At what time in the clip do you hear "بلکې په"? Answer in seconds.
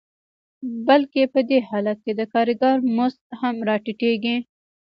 0.87-1.39